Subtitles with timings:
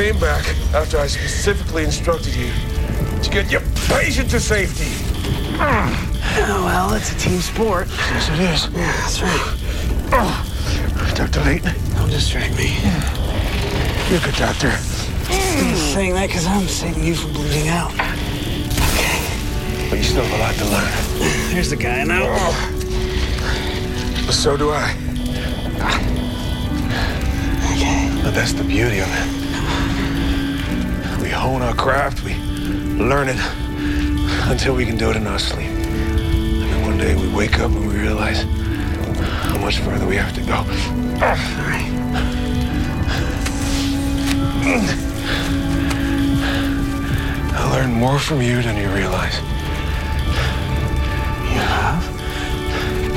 [0.00, 2.50] came back after I specifically instructed you
[3.22, 4.88] to get your patient to safety.
[5.60, 7.86] Oh, well, it's a team sport.
[7.86, 8.66] Yes, it is.
[8.72, 9.56] Yeah, that's right.
[11.14, 11.44] Dr.
[11.44, 12.78] Layton, Don't distract me.
[14.08, 14.68] you're a good doctor.
[15.28, 17.92] You're saying that because I'm saving you from bleeding out.
[17.92, 19.20] Okay.
[19.90, 21.52] But you still have a lot to learn.
[21.52, 22.24] There's the guy now.
[24.24, 24.92] But so do I.
[27.76, 28.22] Okay.
[28.24, 29.39] But that's the beauty of it.
[31.40, 32.34] Hone our craft, we
[33.02, 33.40] learn it
[34.50, 35.70] until we can do it in our sleep.
[35.70, 38.42] And then one day we wake up and we realize
[39.48, 40.62] how much further we have to go.
[47.56, 49.36] I learned more from you than you realize.
[51.48, 52.04] You have?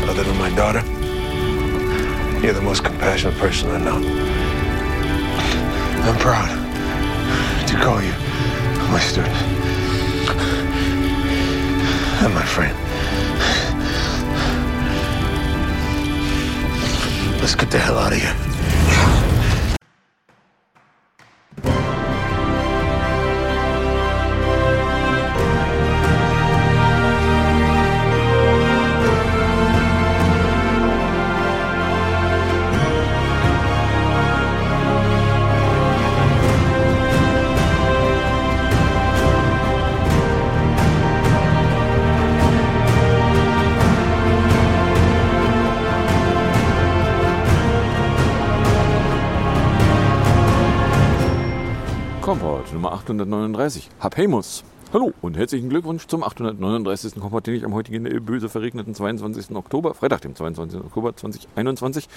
[0.09, 0.81] Other than my daughter,
[2.39, 4.01] you're the most compassionate person I know.
[6.05, 6.62] I'm proud
[7.83, 8.13] call you
[8.93, 9.35] my student
[12.23, 12.77] and my friend.
[17.41, 18.52] Let's get the hell out of here.
[53.19, 53.89] 839.
[53.99, 54.63] Hapemus.
[54.91, 57.15] Hallo und herzlichen Glückwunsch zum 839.
[57.19, 59.55] Kompott, den ich am heutigen böse verregneten 22.
[59.55, 60.79] Oktober, Freitag, dem 22.
[60.79, 62.09] Oktober 2021,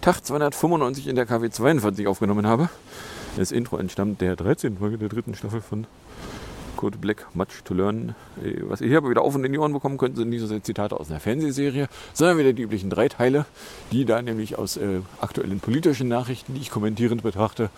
[0.00, 2.70] Tag 295 in der KW 42 aufgenommen habe.
[3.36, 4.78] Das Intro entstammt der 13.
[4.78, 5.86] Folge der dritten Staffel von
[6.78, 8.14] Code Black Much to Learn.
[8.42, 10.40] Äh, Was ihr hier aber wieder auf und in die Ohren bekommen könnt, sind nicht
[10.40, 13.46] so Zitate aus einer Fernsehserie, sondern wieder die üblichen drei Teile,
[13.90, 17.70] die da nämlich aus äh, aktuellen politischen Nachrichten, die ich kommentierend betrachte,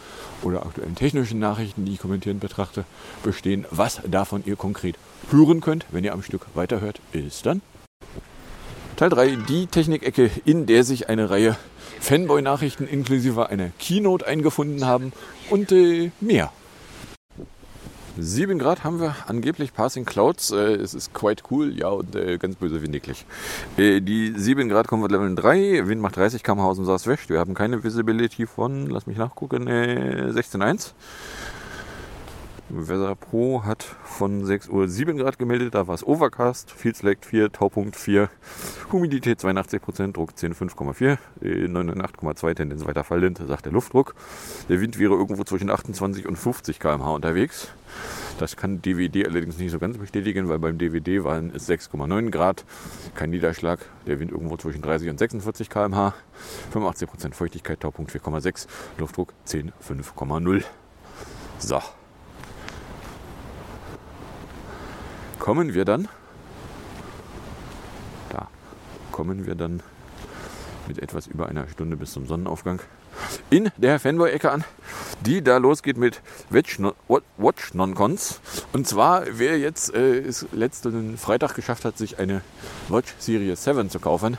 [0.42, 2.84] oder aktuellen technischen Nachrichten, die ich kommentierend betrachte,
[3.24, 3.64] bestehen.
[3.70, 4.96] Was davon ihr konkret
[5.30, 7.62] hören könnt, wenn ihr am Stück weiterhört, ist dann
[8.96, 11.56] Teil 3, die Technikecke, in der sich eine Reihe
[12.00, 15.14] Fanboy-Nachrichten inklusive einer Keynote eingefunden haben
[15.48, 16.52] und äh, mehr.
[18.20, 20.50] 7 Grad haben wir angeblich Passing Clouds.
[20.50, 23.24] Äh, es ist quite cool, ja, und äh, ganz böse windiglich.
[23.76, 27.28] Äh, die 7 Grad Comfort Level 3, Wind macht 30 km/h aus dem Southwest.
[27.30, 30.92] Wir haben keine Visibility von, lass mich nachgucken, äh, 16,1.
[32.72, 37.26] Weather Pro hat von 6 Uhr 7 Grad gemeldet, da war es Overcast, Field Select
[37.26, 38.30] 4, Taupunkt 4,
[38.92, 44.14] Humidität 82%, Druck 10,5,4, äh, 908,2, Tendenz weiter fallend, sagt der Luftdruck.
[44.68, 47.68] Der Wind wäre irgendwo zwischen 28 und 50 km/h unterwegs.
[48.38, 52.64] Das kann DVD allerdings nicht so ganz bestätigen, weil beim DVD waren es 6,9 Grad,
[53.14, 56.14] kein Niederschlag, der Wind irgendwo zwischen 30 und 46 km/h,
[56.72, 60.62] 85% Feuchtigkeit, Taupunkt 4,6, Luftdruck 10,5,0.
[61.58, 61.80] So.
[65.40, 66.06] Kommen wir dann,
[68.28, 68.46] da
[69.10, 69.82] kommen wir dann
[70.86, 72.80] mit etwas über einer Stunde bis zum Sonnenaufgang
[73.48, 74.64] in der Fanboy-Ecke an,
[75.24, 76.20] die da losgeht mit
[76.50, 76.78] Watch
[77.74, 78.40] Non-Cons.
[78.72, 82.42] Und zwar, wer jetzt äh, es letzten Freitag geschafft hat, sich eine
[82.88, 84.36] Watch Series 7 zu kaufen,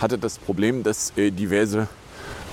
[0.00, 1.88] hatte das Problem, dass äh, diverse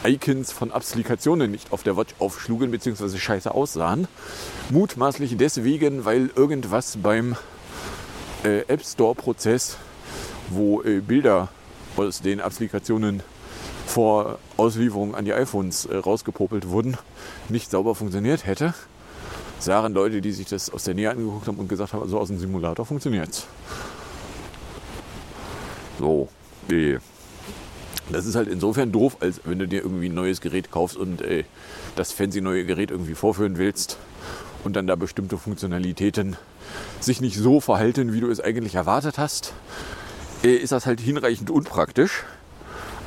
[0.06, 3.18] Icons von Applikationen nicht auf der Watch aufschlugen bzw.
[3.18, 4.08] scheiße aussahen.
[4.70, 7.36] Mutmaßlich deswegen, weil irgendwas beim
[8.44, 9.78] äh, App Store Prozess,
[10.50, 11.50] wo äh, Bilder
[11.98, 13.22] aus den Applikationen
[13.86, 16.98] vor Auslieferung an die iPhones äh, rausgepopelt wurden,
[17.50, 18.74] nicht sauber funktioniert hätte.
[19.60, 22.30] Sahen Leute, die sich das aus der Nähe angeguckt haben und gesagt haben, also aus
[22.30, 23.46] dem Simulator funktioniert's.
[26.00, 26.30] So,
[26.70, 27.00] äh,
[28.10, 31.22] das ist halt insofern doof, als wenn du dir irgendwie ein neues Gerät kaufst und
[31.22, 31.44] äh,
[31.96, 33.98] das fancy neue Gerät irgendwie vorführen willst
[34.64, 36.38] und dann da bestimmte Funktionalitäten
[37.00, 39.54] sich nicht so verhalten, wie du es eigentlich erwartet hast,
[40.44, 42.24] äh, ist das halt hinreichend unpraktisch.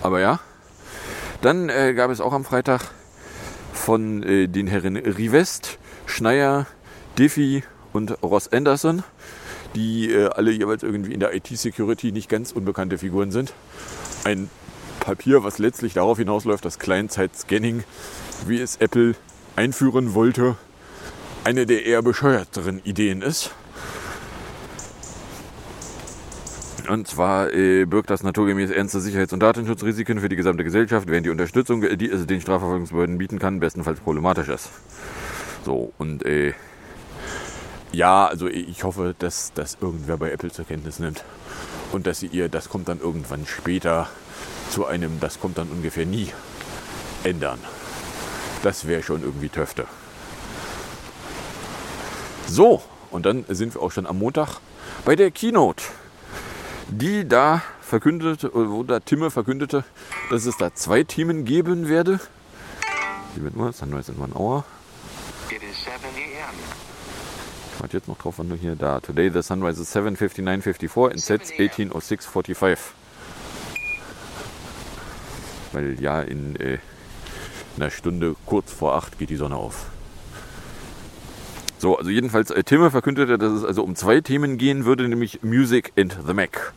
[0.03, 0.41] Aber ja,
[1.41, 2.91] dann äh, gab es auch am Freitag
[3.73, 6.67] von äh, den Herren Rivest, Schneier,
[7.19, 9.03] Diffie und Ross Anderson,
[9.75, 13.53] die äh, alle jeweils irgendwie in der IT-Security nicht ganz unbekannte Figuren sind.
[14.25, 14.51] Ein
[15.01, 17.83] Papier, was letztlich darauf hinausläuft, dass Client-Side-Scanning,
[18.47, 19.15] wie es Apple
[19.57, 20.57] einführen wollte,
[21.45, 23.53] eine der eher bescheuerteren Ideen ist.
[26.89, 31.27] Und zwar äh, birgt das naturgemäß ernste Sicherheits- und Datenschutzrisiken für die gesamte Gesellschaft, während
[31.27, 34.69] die Unterstützung, die es den Strafverfolgungsbehörden bieten kann, bestenfalls problematisch ist.
[35.65, 36.55] So, und äh,
[37.93, 41.25] ja, also ich hoffe, dass das irgendwer bei Apple zur Kenntnis nimmt.
[41.93, 44.09] Und dass sie ihr, das kommt dann irgendwann später
[44.71, 46.29] zu einem, das kommt dann ungefähr nie,
[47.23, 47.59] ändern.
[48.63, 49.87] Das wäre schon irgendwie Töfte.
[52.53, 54.61] So, und dann sind wir auch schon am Montag
[55.07, 55.85] bei der Keynote,
[56.89, 59.85] die da verkündete, wo da Timme verkündete,
[60.29, 62.21] dass es da zwei Themen geben werde.
[63.35, 63.73] Wie wird man?
[63.73, 64.67] Sunrise in one hour.
[65.49, 66.55] It is 7 a.m.
[67.73, 69.01] Ich warte jetzt noch drauf, wann du hier da.
[69.01, 72.77] Today the sunrise is 7.59.54 and sets 18.06.45.
[75.73, 76.81] Weil ja, in äh,
[77.77, 79.87] einer Stunde kurz vor 8 geht die Sonne auf.
[81.83, 85.43] So, also jedenfalls, äh, Timme verkündete, dass es also um zwei Themen gehen würde, nämlich
[85.43, 86.73] Music and the Mac.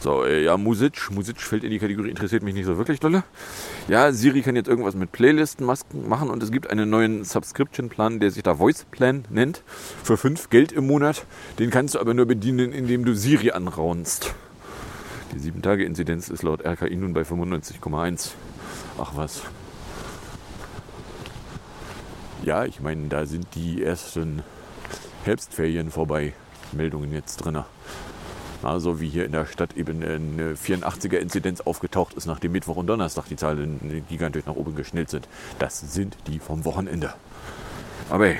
[0.00, 3.24] So, äh, ja, Musik, Musik fällt in die Kategorie, interessiert mich nicht so wirklich dolle.
[3.88, 8.30] Ja, Siri kann jetzt irgendwas mit Playlisten machen und es gibt einen neuen Subscription-Plan, der
[8.30, 9.62] sich da Voice Plan nennt,
[10.04, 11.24] für 5 Geld im Monat.
[11.58, 14.34] Den kannst du aber nur bedienen, indem du Siri anraunst.
[15.32, 18.32] Die 7-Tage-Inzidenz ist laut RKI nun bei 95,1.
[18.98, 19.44] Ach was.
[22.44, 24.42] Ja, ich meine, da sind die ersten
[25.24, 26.32] Herbstferien vorbei.
[26.72, 27.62] Meldungen jetzt drin.
[28.62, 32.86] Also wie hier in der Stadt eben eine 84er Inzidenz aufgetaucht ist, nachdem Mittwoch und
[32.86, 35.28] Donnerstag die Zahlen gigantisch nach oben geschnellt sind.
[35.58, 37.14] Das sind die vom Wochenende.
[38.10, 38.38] Aber hey.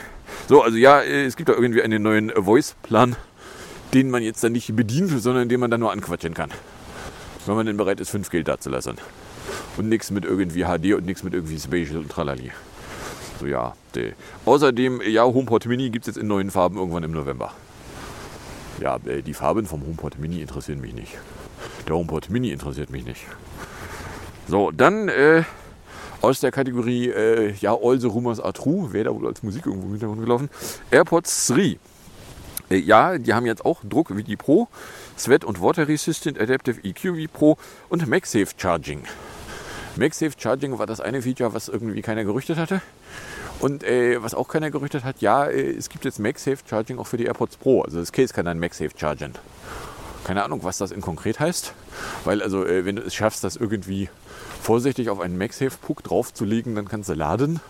[0.48, 3.16] So, also ja, es gibt da irgendwie einen neuen Voice-Plan,
[3.94, 6.50] den man jetzt dann nicht bedient, sondern den man dann nur anquatschen kann.
[7.46, 8.96] Wenn man denn bereit ist, 5 Geld dazulassen.
[9.76, 12.50] Und nichts mit irgendwie HD und nichts mit irgendwie Spatial und Tralali.
[13.44, 13.74] Ja.
[13.94, 14.12] Die.
[14.44, 17.52] Außerdem, ja, HomePod Mini gibt es jetzt in neuen Farben irgendwann im November.
[18.80, 21.18] Ja, äh, die Farben vom HomePod Mini interessieren mich nicht.
[21.88, 23.22] Der HomePod Mini interessiert mich nicht.
[24.48, 25.42] So, dann äh,
[26.20, 29.66] aus der Kategorie, äh, ja, All the Rumors are true, wäre da wohl als Musik
[29.66, 30.50] irgendwo im Hintergrund gelaufen.
[30.90, 31.78] AirPods 3.
[32.70, 34.68] Äh, ja, die haben jetzt auch Druck wie die Pro,
[35.18, 37.56] Sweat und Water Resistant Adaptive EQ wie Pro
[37.88, 39.02] und MagSafe Charging.
[39.96, 42.82] MagSafe Charging war das eine Feature, was irgendwie keiner gerüchtet hatte.
[43.58, 47.06] Und äh, was auch keiner gerüchtet hat, ja, äh, es gibt jetzt MagSafe Charging auch
[47.06, 47.82] für die AirPods Pro.
[47.82, 49.32] Also das Case kann dann MagSafe chargen.
[50.24, 51.72] Keine Ahnung, was das in konkret heißt.
[52.24, 54.10] Weil also, äh, wenn du es schaffst, das irgendwie
[54.60, 57.60] vorsichtig auf einen MagSafe-Puck draufzulegen, dann kannst du laden.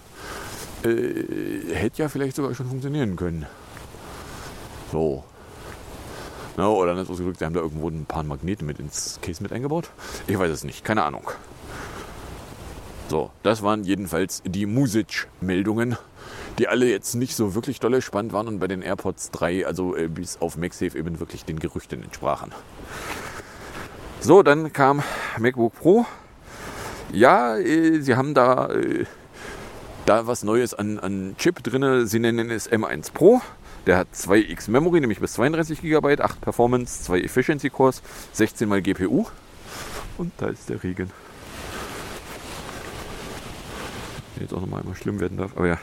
[0.83, 3.47] Äh, hätte ja vielleicht sogar schon funktionieren können.
[4.91, 5.25] So.
[6.57, 9.53] No, oder nicht ausgedrückt, sie haben da irgendwo ein paar Magnete mit ins Case mit
[9.53, 9.91] eingebaut.
[10.27, 11.31] Ich weiß es nicht, keine Ahnung.
[13.09, 15.97] So, das waren jedenfalls die Music-Meldungen,
[16.59, 19.95] die alle jetzt nicht so wirklich dolle spannend waren und bei den AirPods 3, also
[19.95, 22.53] äh, bis auf MagSafe, eben wirklich den Gerüchten entsprachen.
[24.21, 25.05] So, dann kam
[25.39, 26.05] MacBook Pro.
[27.13, 29.05] Ja, äh, sie haben da, äh,
[30.05, 32.09] da was Neues an, an Chip drin.
[32.09, 33.41] Sie nennen es M1 Pro.
[33.87, 38.03] Der hat 2x Memory, nämlich bis 32 GB, 8 Performance, 2 Efficiency Cores,
[38.33, 39.27] 16 mal GPU.
[40.19, 41.09] Und da ist der Regen.
[41.09, 41.15] Der
[44.43, 45.53] jetzt auch nochmal immer schlimm werden darf.
[45.57, 45.79] Aber ja.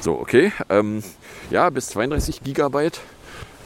[0.00, 0.52] So, okay.
[0.68, 1.02] Ähm,
[1.50, 3.00] ja, bis 32 Gigabyte.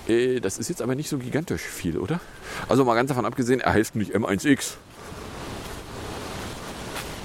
[0.09, 2.21] Äh, das ist jetzt aber nicht so gigantisch viel, oder?
[2.69, 4.75] Also mal ganz davon abgesehen, er heißt nicht M1X.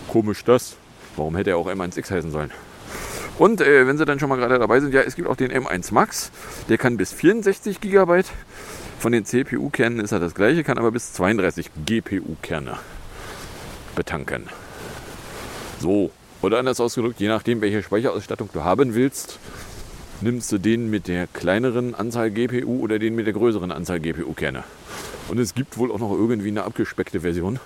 [0.08, 0.76] Komisch das.
[1.16, 2.52] Warum hätte er auch M1X heißen sollen?
[3.38, 5.52] Und äh, wenn Sie dann schon mal gerade dabei sind, ja, es gibt auch den
[5.52, 6.32] M1 Max.
[6.70, 8.24] Der kann bis 64 GB.
[9.00, 12.78] Von den CPU-Kernen ist er das gleiche, kann aber bis 32 GPU-Kerne
[13.96, 14.48] betanken.
[15.80, 19.40] So, oder anders ausgedrückt, je nachdem, welche Speicherausstattung du haben willst,
[20.22, 24.64] nimmst du den mit der kleineren Anzahl GPU oder den mit der größeren Anzahl GPU-Kerne.
[25.28, 27.60] Und es gibt wohl auch noch irgendwie eine abgespeckte Version.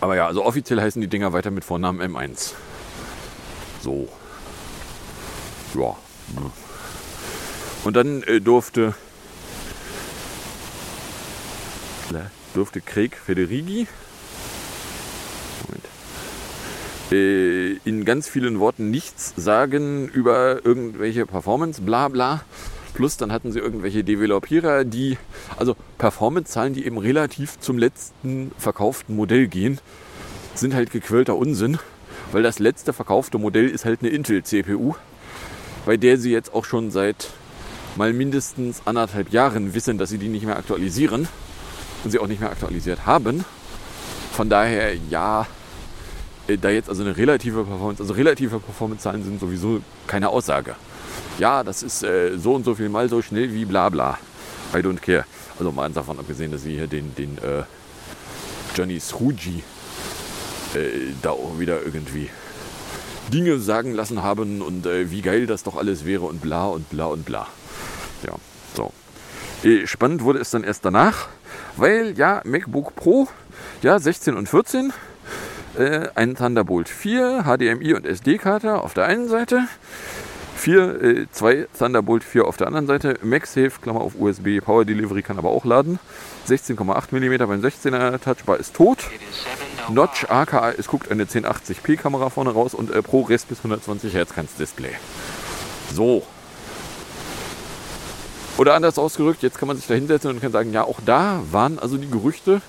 [0.00, 2.52] Aber ja, also offiziell heißen die Dinger weiter mit Vornamen M1.
[3.82, 4.08] So.
[5.74, 5.96] Ja.
[7.84, 8.94] Und dann äh, durfte,
[12.54, 13.86] durfte Craig Federighi
[17.12, 22.42] äh, in ganz vielen Worten nichts sagen über irgendwelche Performance, bla bla.
[22.94, 25.18] Plus dann hatten sie irgendwelche Developierer, die,
[25.56, 29.78] also Performance-Zahlen, die eben relativ zum letzten verkauften Modell gehen,
[30.54, 31.78] sind halt gequälter Unsinn,
[32.32, 34.94] weil das letzte verkaufte Modell ist halt eine Intel-CPU,
[35.86, 37.30] bei der sie jetzt auch schon seit
[37.96, 41.28] mal mindestens anderthalb Jahren wissen, dass sie die nicht mehr aktualisieren
[42.04, 43.44] und sie auch nicht mehr aktualisiert haben.
[44.32, 45.46] Von daher, ja,
[46.56, 50.74] da jetzt also eine relative Performance, also relative Performance-Zahlen sind sowieso keine Aussage.
[51.38, 54.18] Ja, das ist äh, so und so viel mal so schnell wie bla bla.
[54.74, 55.24] I don't care.
[55.58, 57.64] Also mal davon abgesehen, dass sie hier den, den äh,
[58.74, 59.62] Johnny Sruji
[60.74, 62.30] äh, da auch wieder irgendwie
[63.32, 66.88] Dinge sagen lassen haben und äh, wie geil das doch alles wäre und bla und
[66.90, 67.46] bla und bla.
[68.26, 68.34] Ja,
[68.74, 68.92] so.
[69.62, 71.28] Äh, spannend wurde es dann erst danach,
[71.76, 73.28] weil ja, MacBook Pro,
[73.82, 74.92] ja, 16 und 14,
[75.78, 79.68] äh, ein Thunderbolt 4, HDMI und SD-Karte auf der einen Seite,
[80.56, 85.22] 4, äh, zwei Thunderbolt 4 auf der anderen Seite, MagSafe, Klammer auf USB, Power Delivery
[85.22, 85.98] kann aber auch laden,
[86.48, 89.90] 16,8 mm beim 16er Touchbar ist tot, It is 705.
[89.90, 94.34] Notch AKA, es guckt eine 1080p Kamera vorne raus und äh, ProRes bis 120 Hertz
[94.34, 94.92] kann's Display.
[95.94, 96.24] So.
[98.58, 101.40] Oder anders ausgerückt, jetzt kann man sich da hinsetzen und kann sagen, ja, auch da
[101.52, 102.60] waren also die Gerüchte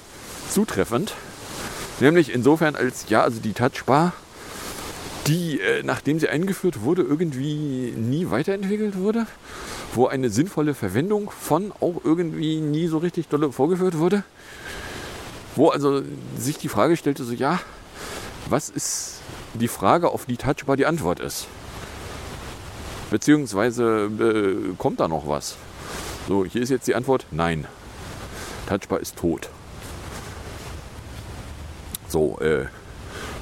[0.50, 1.16] zutreffend.
[2.00, 4.14] Nämlich insofern als, ja, also die Touchbar,
[5.28, 9.28] die, äh, nachdem sie eingeführt wurde, irgendwie nie weiterentwickelt wurde,
[9.94, 14.24] wo eine sinnvolle Verwendung von auch irgendwie nie so richtig dolle vorgeführt wurde
[15.60, 16.02] wo also
[16.38, 17.60] sich die Frage stellte, so ja,
[18.48, 19.20] was ist
[19.54, 21.48] die Frage, auf die Touchbar die Antwort ist?
[23.12, 25.58] Beziehungsweise äh, kommt da noch was?
[26.28, 27.68] So, hier ist jetzt die Antwort, nein.
[28.68, 29.50] Touchbar ist tot.
[32.10, 32.66] So, äh,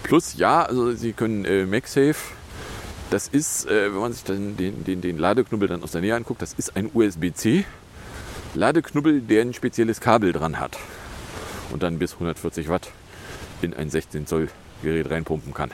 [0.04, 2.16] plus ja, also Sie können äh, MagSafe,
[3.10, 6.42] das ist, äh, wenn man sich den, den, den Ladeknubbel dann aus der Nähe anguckt,
[6.42, 7.64] das ist ein USB-C
[8.56, 10.78] Ladeknubbel, der ein spezielles Kabel dran hat
[11.72, 12.92] und dann bis 140 Watt
[13.62, 14.50] in ein 16 Zoll
[14.84, 15.72] Gerät reinpumpen kann.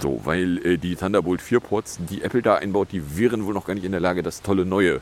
[0.00, 3.66] So, weil äh, die Thunderbolt 4 Ports, die Apple da einbaut, die wären wohl noch
[3.66, 5.00] gar nicht in der Lage, das tolle neue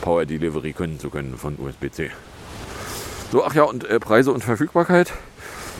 [0.00, 2.10] Power Delivery können zu können von USB-C.
[3.32, 5.14] So, ach ja, und äh, Preise und Verfügbarkeit.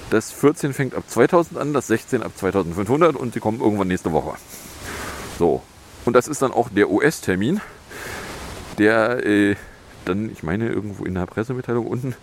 [0.09, 4.11] Das 14 fängt ab 2000 an, das 16 ab 2500 und sie kommen irgendwann nächste
[4.13, 4.39] Woche.
[5.39, 5.63] So,
[6.07, 7.61] und das ist dann auch der US-Termin,
[8.79, 9.57] der äh,
[10.07, 12.15] dann, ich meine, irgendwo in der Pressemitteilung unten,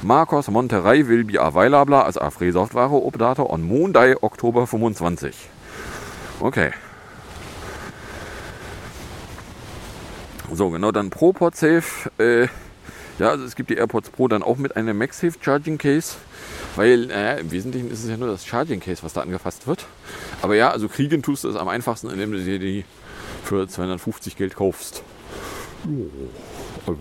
[0.00, 5.34] Marcos Monterrey will be available as a free software update on Monday, Oktober 25.
[6.40, 6.70] Okay.
[10.50, 12.10] So, genau, dann ProPod Safe.
[12.16, 12.48] Äh,
[13.18, 16.16] ja, also es gibt die AirPods Pro dann auch mit einem MagSafe Charging Case,
[16.76, 19.86] weil äh, im Wesentlichen ist es ja nur das Charging Case, was da angefasst wird.
[20.42, 22.84] Aber ja, also kriegen tust du es am einfachsten, indem du dir die
[23.44, 25.02] für 250 Geld kaufst.
[26.86, 26.98] Also,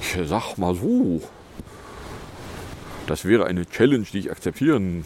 [0.00, 1.20] ich sag mal so,
[3.06, 5.04] das wäre eine Challenge, die ich akzeptieren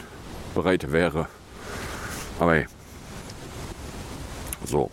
[0.53, 1.27] bereit wäre.
[2.39, 2.65] Aber hey.
[4.65, 4.91] so.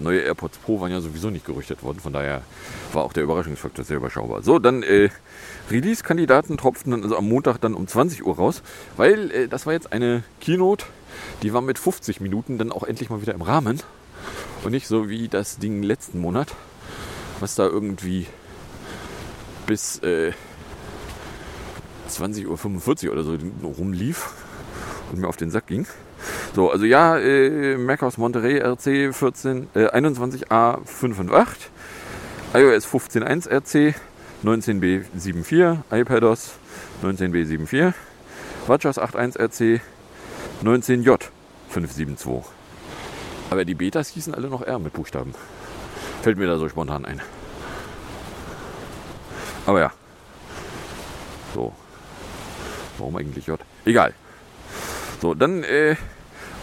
[0.00, 2.42] Neue AirPods Pro waren ja sowieso nicht gerüchtet worden, von daher
[2.92, 4.42] war auch der Überraschungsfaktor sehr überschaubar.
[4.42, 5.10] So, dann äh,
[5.70, 8.62] Release-Kandidaten tropften dann also am Montag dann um 20 Uhr raus,
[8.96, 10.86] weil äh, das war jetzt eine Keynote,
[11.42, 13.80] die war mit 50 Minuten dann auch endlich mal wieder im Rahmen.
[14.62, 16.54] Und nicht so wie das Ding letzten Monat,
[17.40, 18.26] was da irgendwie
[19.66, 20.32] bis äh,
[22.10, 24.34] 20.45 Uhr oder so rumlief
[25.10, 25.86] und mir auf den Sack ging.
[26.54, 31.46] So, also ja, äh, Mac aus Monterey RC 14, äh, 21A558,
[32.54, 33.94] iOS 15.1 RC
[34.44, 36.52] 19B74, iPadOS
[37.02, 37.92] 19B74,
[38.66, 39.80] WatchOS 8.1 RC
[40.64, 42.44] 19J572.
[43.50, 45.34] Aber die Betas hießen alle noch R mit Buchstaben.
[46.22, 47.20] Fällt mir da so spontan ein.
[49.66, 49.92] Aber ja.
[51.54, 51.72] So.
[52.98, 53.58] Warum eigentlich J?
[53.84, 54.14] Egal.
[55.20, 55.96] So, dann äh,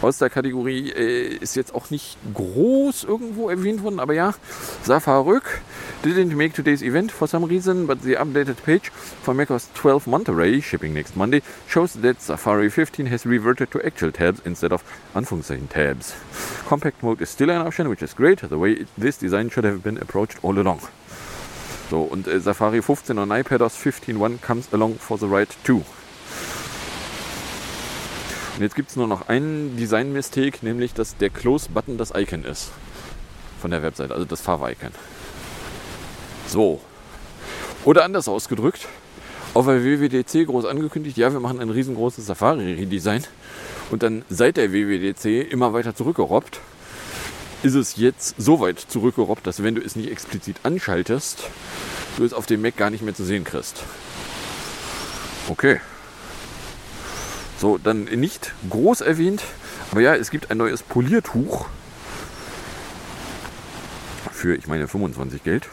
[0.02, 4.34] aus der Kategorie äh, ist jetzt auch nicht groß irgendwo erwähnt worden, aber ja,
[4.82, 5.44] Safaruk
[6.04, 8.90] didn't make today's event for some reason, but the updated page
[9.22, 14.12] for macOS 12 Monterey, shipping next Monday, shows that Safari 15 has reverted to actual
[14.12, 14.82] tabs instead of
[15.14, 16.14] Anführungszeichen tabs.
[16.68, 19.82] Compact mode is still an option, which is great, the way this design should have
[19.82, 20.80] been approached all along.
[21.90, 25.84] So, und äh, Safari 15 on iPadOS 15.1 comes along for the ride too.
[28.58, 32.72] Und jetzt gibt es nur noch einen Design-Mistake, nämlich dass der Close-Button das Icon ist.
[33.62, 34.90] Von der Webseite, also das Farbe-Icon.
[36.48, 36.80] So.
[37.84, 38.88] Oder anders ausgedrückt,
[39.54, 43.22] auf der WWDC groß angekündigt, ja, wir machen ein riesengroßes Safari-Redesign.
[43.92, 46.58] Und dann seit der WWDC immer weiter zurückgerobbt.
[47.62, 51.44] Ist es jetzt so weit zurückgerobbt, dass wenn du es nicht explizit anschaltest,
[52.16, 53.84] du es auf dem Mac gar nicht mehr zu sehen kriegst.
[55.48, 55.80] Okay.
[57.58, 59.42] So, dann nicht groß erwähnt,
[59.90, 61.66] aber ja, es gibt ein neues Poliertuch
[64.30, 65.68] für, ich meine, 25 Geld.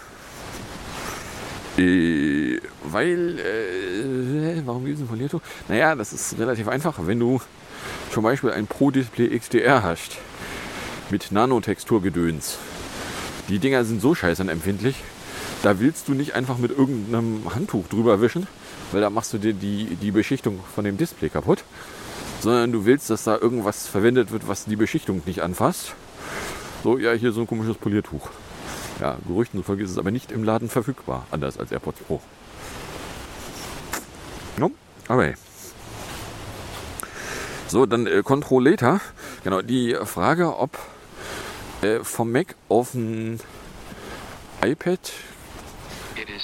[1.78, 5.42] Äh, weil, äh, warum gibt es ein Poliertuch?
[5.68, 6.96] Naja, das ist relativ einfach.
[7.06, 7.40] Wenn du
[8.12, 10.18] zum Beispiel ein Pro Display XDR hast
[11.12, 12.58] mit Nanotexturgedöns,
[13.48, 14.96] die Dinger sind so scheiße empfindlich,
[15.64, 18.48] da willst du nicht einfach mit irgendeinem Handtuch drüber wischen,
[18.92, 21.64] weil da machst du dir die, die Beschichtung von dem Display kaputt,
[22.42, 25.94] sondern du willst, dass da irgendwas verwendet wird, was die Beschichtung nicht anfasst.
[26.84, 28.30] So, ja, hier so ein komisches Poliertuch.
[29.00, 32.22] Ja, Gerüchten zufolge ist es aber nicht im Laden verfügbar, anders als AirPods Pro.
[34.58, 34.72] No,
[35.08, 35.34] aber
[37.68, 39.02] So, dann äh, Controlator.
[39.44, 40.78] Genau, die Frage, ob
[41.82, 43.40] äh, vom Mac auf ein
[44.64, 45.00] iPad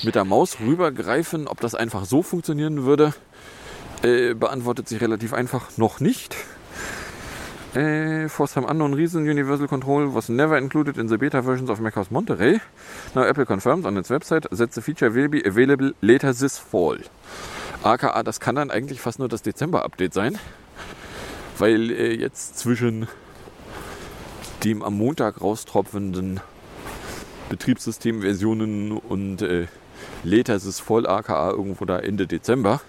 [0.04, 3.14] mit der Maus rübergreifen, ob das einfach so funktionieren würde,
[4.04, 6.36] äh, beantwortet sich relativ einfach noch nicht.
[7.74, 11.80] Äh, for some unknown reason, Universal Control was never included in the beta versions of
[11.80, 12.60] macOS Monterey.
[13.16, 16.98] Now Apple confirms on its website that the feature will be available later this fall.
[17.84, 20.38] AKA, das kann dann eigentlich fast nur das Dezember-Update sein,
[21.58, 23.08] weil äh, jetzt zwischen
[24.64, 26.42] dem am Montag raustropfenden
[27.52, 29.68] Betriebssystemversionen und äh,
[30.24, 32.80] later this fall, AKA irgendwo da Ende Dezember,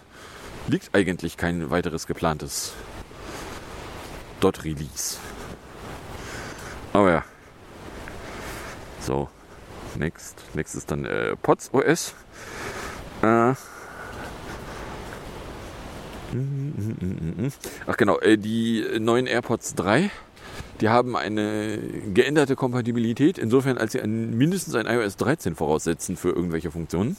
[0.68, 2.72] liegt eigentlich kein weiteres geplantes
[4.40, 5.18] Dot Release.
[6.92, 7.24] Aber ja.
[9.00, 9.28] So.
[9.96, 10.42] Next.
[10.54, 12.14] Next ist dann äh, Pods OS.
[13.22, 13.54] Äh.
[17.86, 20.10] Ach genau, äh, die neuen AirPods 3,
[20.82, 21.78] die haben eine
[22.12, 27.16] geänderte Kompatibilität, insofern als sie ein, mindestens ein iOS 13 voraussetzen für irgendwelche Funktionen.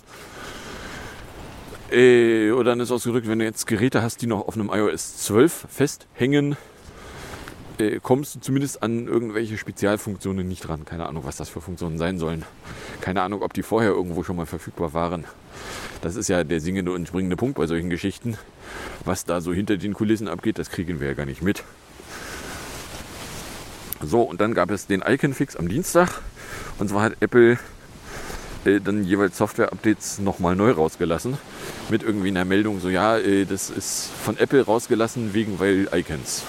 [1.90, 5.18] Äh, oder dann ist ausgedrückt, wenn du jetzt Geräte hast, die noch auf einem iOS
[5.18, 6.58] 12 festhängen,
[7.78, 10.84] äh, kommst du zumindest an irgendwelche Spezialfunktionen nicht dran.
[10.84, 12.44] Keine Ahnung, was das für Funktionen sein sollen.
[13.00, 15.24] Keine Ahnung, ob die vorher irgendwo schon mal verfügbar waren.
[16.02, 18.38] Das ist ja der singende und springende Punkt bei solchen Geschichten.
[19.06, 21.64] Was da so hinter den Kulissen abgeht, das kriegen wir ja gar nicht mit.
[24.06, 26.22] So, und dann gab es den Icon-Fix am Dienstag.
[26.78, 27.58] Und zwar hat Apple
[28.66, 31.38] äh, dann jeweils Software-Updates nochmal neu rausgelassen.
[31.90, 36.44] Mit irgendwie einer Meldung, so ja, äh, das ist von Apple rausgelassen wegen weil Icons.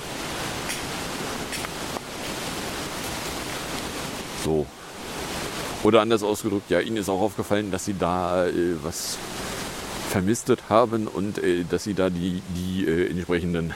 [4.45, 4.67] So.
[5.83, 9.19] Oder anders ausgedrückt, ja, Ihnen ist auch aufgefallen, dass Sie da äh, was
[10.11, 13.75] vermistet haben und äh, dass Sie da die, die äh, entsprechenden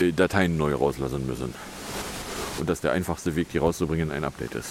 [0.00, 1.54] äh, Dateien neu rauslassen müssen.
[2.58, 4.70] Und dass der einfachste Weg, die rauszubringen, ein Update ist.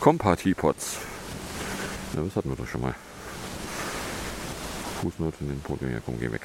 [0.00, 0.96] Comparty-Pods.
[2.14, 2.94] Ja, das hatten wir doch schon mal.
[5.00, 5.92] Fußnote in den Programm.
[5.92, 6.42] Ja, komm, geh weg.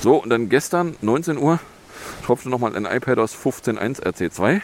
[0.00, 1.58] So, und dann gestern, 19 Uhr,
[2.24, 4.60] tropfte nochmal ein iPad aus 15.1 RC2,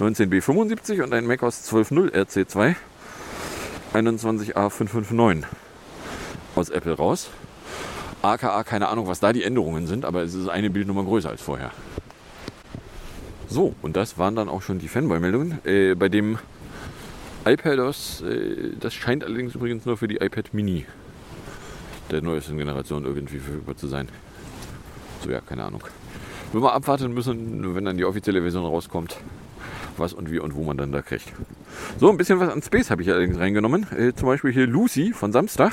[0.00, 2.76] 19B75 und ein Mac aus 12.0 RC2,
[3.94, 5.44] 21A559
[6.54, 7.30] aus Apple raus.
[8.22, 11.42] AKA, keine Ahnung, was da die Änderungen sind, aber es ist eine Bildnummer größer als
[11.42, 11.70] vorher.
[13.48, 15.58] So, und das waren dann auch schon die Fanboy-Meldungen.
[15.64, 16.38] Äh, bei dem
[17.46, 20.84] iPadOS, äh, das scheint allerdings übrigens nur für die iPad Mini
[22.10, 24.08] der neuesten Generation irgendwie verfügbar zu sein.
[25.22, 25.82] So, ja, keine Ahnung.
[26.52, 29.16] Wenn wir abwarten müssen, wenn dann die offizielle Version rauskommt,
[29.96, 31.32] was und wie und wo man dann da kriegt.
[31.98, 33.86] So, ein bisschen was an Space habe ich allerdings reingenommen.
[33.96, 35.72] Äh, zum Beispiel hier Lucy von Samstag.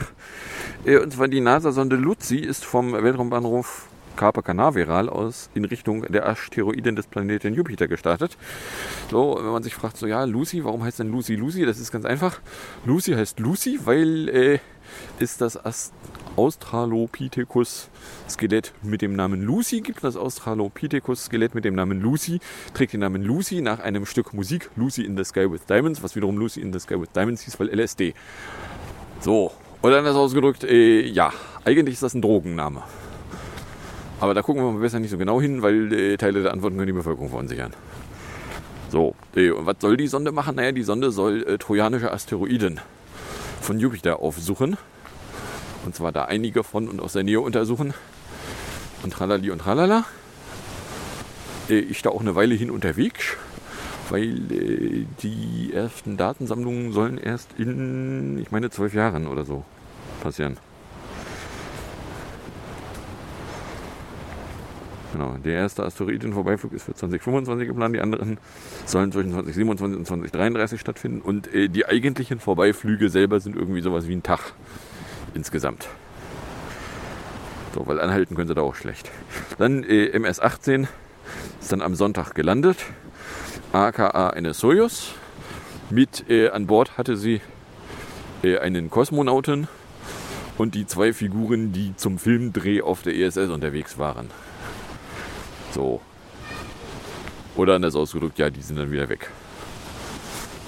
[0.86, 6.28] Äh, und zwar die NASA-Sonde Lucy ist vom Weltraumbahnhof Cape Canaveral aus in Richtung der
[6.28, 8.38] Asteroiden des Planeten Jupiter gestartet.
[9.12, 11.66] So, wenn man sich fragt, so ja, Lucy, warum heißt denn Lucy Lucy?
[11.66, 12.40] Das ist ganz einfach.
[12.86, 14.60] Lucy heißt Lucy, weil äh,
[15.20, 15.94] ist das Ast
[16.36, 20.04] Australopithecus-Skelett mit dem Namen Lucy gibt.
[20.04, 22.42] Das Australopithecus-Skelett mit dem Namen Lucy
[22.74, 26.16] trägt den Namen Lucy nach einem Stück Musik Lucy in the Sky with Diamonds, was
[26.16, 28.14] wiederum Lucy in the Sky with Diamonds hieß, weil LSD.
[29.22, 31.32] So, oder anders ausgedrückt, äh, ja,
[31.64, 32.84] eigentlich ist das ein Drogenname.
[34.20, 36.78] Aber da gucken wir mal besser nicht so genau hin, weil äh, Teile der Antworten
[36.78, 37.74] können die Bevölkerung verunsichern.
[38.90, 40.56] So, äh, und was soll die Sonde machen?
[40.56, 42.80] Naja, die Sonde soll äh, trojanische Asteroiden
[43.62, 44.78] von Jupiter aufsuchen.
[45.86, 47.94] Und zwar da einige von und aus der Nähe untersuchen.
[49.04, 50.06] Und tralali und tralala.
[51.70, 53.36] Äh, ich da auch eine Weile hin unterwegs,
[54.10, 59.66] weil äh, die ersten Datensammlungen sollen erst in, ich meine, zwölf Jahren oder so
[60.22, 60.58] passieren.
[65.16, 68.38] Genau, der erste Asteroidenvorbeiflug ist für 2025 geplant, die anderen
[68.86, 74.10] sollen zwischen 2027 und 2033 stattfinden und äh, die eigentlichen Vorbeiflüge selber sind irgendwie sowas
[74.10, 74.52] wie ein Tag
[75.34, 75.88] insgesamt.
[77.74, 79.10] So, weil anhalten können sie da auch schlecht.
[79.58, 80.86] Dann äh, MS-18
[81.62, 82.76] ist dann am Sonntag gelandet,
[83.72, 85.14] aka eine Soyuz.
[85.90, 87.40] Mit äh, an Bord hatte sie
[88.44, 89.70] äh, einen Kosmonauten
[90.58, 94.30] und die zwei Figuren, die zum Filmdreh auf der ISS unterwegs waren.
[95.76, 96.00] So.
[97.58, 99.30] Oder anders ausgedrückt, ja, die sind dann wieder weg.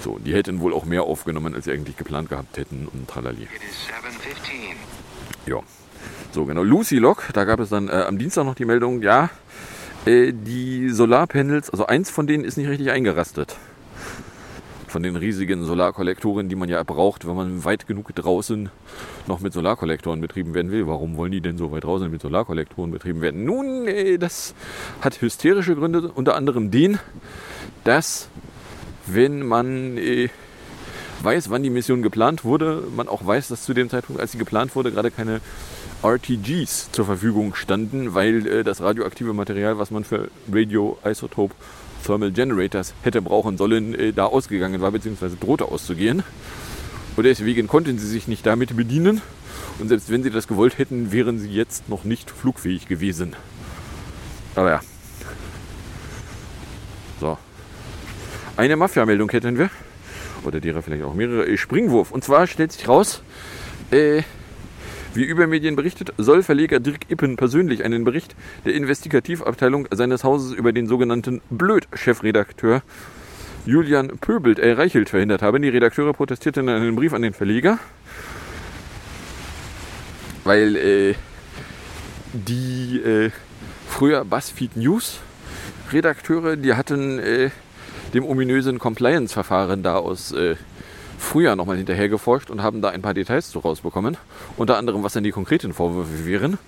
[0.04, 3.42] So, die hätten wohl auch mehr aufgenommen, als sie eigentlich geplant gehabt hätten und tralali.
[3.42, 4.76] It is 7:15.
[5.46, 5.60] Ja.
[6.32, 6.62] So, genau.
[6.62, 9.30] Lucy Lock, da gab es dann äh, am Dienstag noch die Meldung, ja,
[10.04, 13.56] äh, die Solarpanels, also eins von denen ist nicht richtig eingerastet.
[14.88, 18.70] Von den riesigen Solarkollektoren, die man ja braucht, wenn man weit genug draußen
[19.26, 20.86] noch mit Solarkollektoren betrieben werden will.
[20.86, 23.44] Warum wollen die denn so weit draußen mit Solarkollektoren betrieben werden?
[23.44, 24.54] Nun, äh, das
[25.02, 26.98] hat hysterische Gründe, unter anderem den,
[27.84, 28.28] dass
[29.06, 30.28] wenn man äh,
[31.22, 34.38] weiß, wann die Mission geplant wurde, man auch weiß, dass zu dem Zeitpunkt, als sie
[34.38, 35.40] geplant wurde, gerade keine
[36.02, 41.54] RTGs zur Verfügung standen, weil äh, das radioaktive Material, was man für Radioisotope
[42.04, 46.22] Thermal Generators hätte brauchen sollen, äh, da ausgegangen war, beziehungsweise drohte auszugehen.
[47.16, 49.20] Und deswegen konnten sie sich nicht damit bedienen.
[49.78, 53.34] Und selbst wenn sie das gewollt hätten, wären sie jetzt noch nicht flugfähig gewesen.
[54.54, 54.80] Aber ja.
[57.20, 57.38] So.
[58.56, 59.70] Eine Mafia-Meldung hätten wir.
[60.44, 61.46] Oder derer vielleicht auch mehrere.
[61.46, 62.10] Äh, Springwurf.
[62.10, 63.22] Und zwar stellt sich raus,
[63.90, 64.22] äh,
[65.14, 70.72] wie Übermedien berichtet, soll Verleger Dirk Ippen persönlich einen Bericht der Investigativabteilung seines Hauses über
[70.72, 72.82] den sogenannten Blöd-Chefredakteur
[73.66, 75.62] Julian Pöbelt, äh, Reichelt verhindert haben.
[75.62, 77.78] Die Redakteure protestierten in einem Brief an den Verleger,
[80.44, 81.14] weil äh,
[82.32, 83.30] die äh,
[83.88, 85.20] früher BuzzFeed News
[85.92, 87.50] Redakteure, die hatten äh,
[88.14, 90.32] dem ominösen Compliance-Verfahren da aus
[91.18, 94.16] Frühjahr nochmal hinterher geforscht und haben da ein paar Details zu rausbekommen.
[94.56, 96.58] Unter anderem, was dann die konkreten Vorwürfe wären.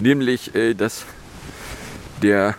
[0.00, 1.04] Nämlich, äh, dass
[2.22, 2.56] der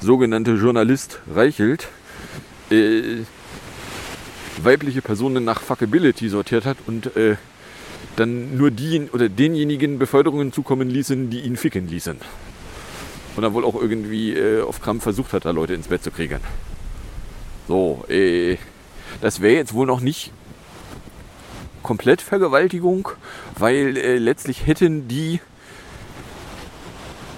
[0.00, 1.88] sogenannte Journalist Reichelt
[2.70, 3.22] äh,
[4.62, 7.36] weibliche Personen nach Fuckability sortiert hat und äh,
[8.16, 12.18] dann nur die oder denjenigen Beförderungen zukommen ließen, die ihn ficken ließen.
[13.36, 16.10] Und dann wohl auch irgendwie äh, auf Krampf versucht hat, da Leute ins Bett zu
[16.10, 16.38] kriegen.
[17.66, 18.56] So, äh,
[19.20, 20.32] das wäre jetzt wohl noch nicht
[21.82, 23.08] komplett Vergewaltigung,
[23.58, 25.40] weil äh, letztlich hätten die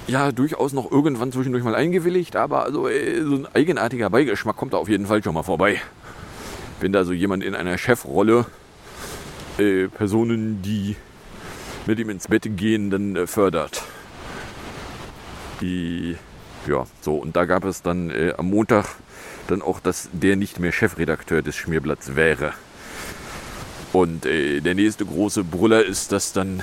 [0.07, 4.73] ja durchaus noch irgendwann zwischendurch mal eingewilligt, aber also äh, so ein eigenartiger Beigeschmack kommt
[4.73, 5.81] da auf jeden Fall schon mal vorbei.
[6.81, 8.47] Wenn da so jemand in einer Chefrolle
[9.59, 10.97] äh, Personen, die
[11.87, 13.83] mit ihm ins Bett gehen, dann äh, fördert.
[15.61, 16.17] Die,
[16.69, 18.87] ja, so, und da gab es dann äh, am Montag
[19.51, 22.53] dann auch, dass der nicht mehr Chefredakteur des Schmierblatts wäre.
[23.93, 26.63] Und äh, der nächste große Brüller ist, dass dann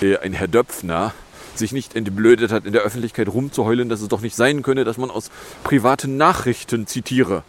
[0.00, 1.14] äh, ein Herr Döpfner
[1.54, 4.98] sich nicht entblödet hat, in der Öffentlichkeit rumzuheulen, dass es doch nicht sein könne, dass
[4.98, 5.30] man aus
[5.64, 7.42] privaten Nachrichten zitiere.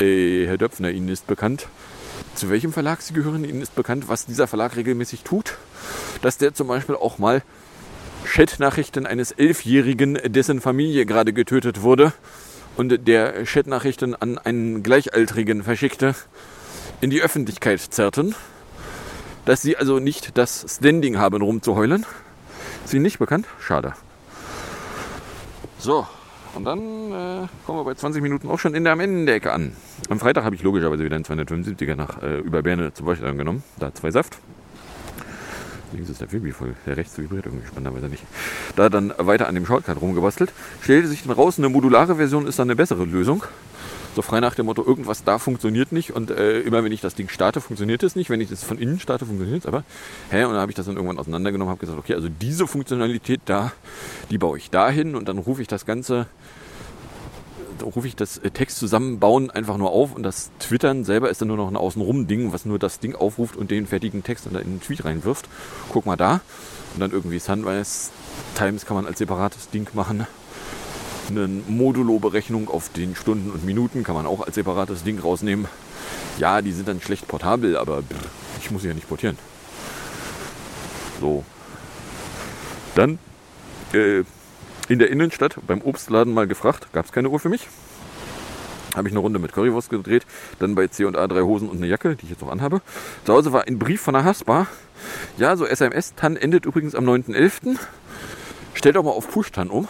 [0.00, 1.68] Äh, Herr Döpfner, Ihnen ist bekannt,
[2.34, 3.44] zu welchem Verlag Sie gehören.
[3.44, 5.58] Ihnen ist bekannt, was dieser Verlag regelmäßig tut.
[6.22, 7.42] Dass der zum Beispiel auch mal
[8.24, 12.12] Chatnachrichten eines Elfjährigen, dessen Familie gerade getötet wurde,
[12.80, 16.14] und der Chatnachrichten an einen Gleichaltrigen verschickte,
[17.02, 18.34] in die Öffentlichkeit zerrten.
[19.44, 22.06] Dass sie also nicht das Standing haben, rumzuheulen.
[22.86, 23.46] Ist Ihnen nicht bekannt?
[23.60, 23.92] Schade.
[25.78, 26.06] So,
[26.54, 29.76] und dann äh, kommen wir bei 20 Minuten auch schon in der Ende-Ecke an.
[30.08, 33.62] Am Freitag habe ich logischerweise wieder einen 275er nach äh, über Berne zum Beispiel genommen.
[33.78, 34.38] Da zwei Saft.
[35.92, 36.74] Links ist der Phoebe voll.
[36.86, 38.22] Der rechts vibriert irgendwie spannenderweise nicht.
[38.76, 40.52] Da dann weiter an dem Shortcut rumgebastelt.
[40.82, 43.44] Stellte sich dann raus, eine modulare Version ist dann eine bessere Lösung.
[44.16, 47.14] So frei nach dem Motto, irgendwas da funktioniert nicht und äh, immer wenn ich das
[47.14, 48.28] Ding starte, funktioniert es nicht.
[48.28, 49.84] Wenn ich das von innen starte, funktioniert es aber.
[50.30, 50.44] Hä?
[50.44, 53.72] Und dann habe ich das dann irgendwann auseinandergenommen, habe gesagt, okay, also diese Funktionalität da,
[54.30, 56.26] die baue ich dahin und dann rufe ich das Ganze
[57.82, 61.48] rufe ich das äh, Text zusammenbauen einfach nur auf und das Twittern selber ist dann
[61.48, 64.76] nur noch ein Außenrum-Ding, was nur das Ding aufruft und den fertigen Text dann in
[64.76, 65.48] den Tweet reinwirft.
[65.92, 66.40] Guck mal da.
[66.94, 68.10] Und dann irgendwie Sunrise
[68.54, 70.26] Times kann man als separates Ding machen.
[71.28, 75.68] Eine Modulo-Berechnung auf den Stunden und Minuten kann man auch als separates Ding rausnehmen.
[76.38, 78.02] Ja, die sind dann schlecht portabel, aber
[78.60, 79.38] ich muss sie ja nicht portieren.
[81.20, 81.44] So.
[82.94, 83.18] Dann
[83.92, 84.24] äh,
[84.90, 87.68] in der Innenstadt beim Obstladen mal gefragt, gab es keine Uhr für mich.
[88.96, 90.26] Habe ich eine Runde mit Currywurst gedreht,
[90.58, 92.82] dann bei C&A drei Hosen und eine Jacke, die ich jetzt auch anhabe.
[93.24, 94.66] Zu Hause war ein Brief von der Haspa.
[95.38, 97.78] Ja, so SMS-TAN endet übrigens am 9.11.
[98.74, 99.86] Stellt doch mal auf Push-TAN um.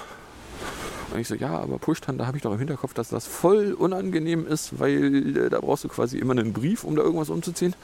[1.14, 3.72] Und ich so, ja, aber Push-TAN, da habe ich doch im Hinterkopf, dass das voll
[3.72, 7.74] unangenehm ist, weil äh, da brauchst du quasi immer einen Brief, um da irgendwas umzuziehen.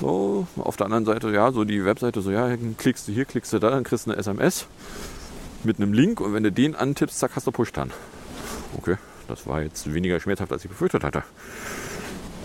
[0.00, 3.52] So, auf der anderen Seite, ja, so die Webseite, so, ja, klickst du hier, klickst
[3.52, 4.66] du da, dann kriegst du eine SMS
[5.64, 7.90] mit einem Link und wenn du den antippst, zack, hast du Push-Tan.
[8.76, 8.96] Okay,
[9.28, 11.22] das war jetzt weniger schmerzhaft, als ich befürchtet hatte.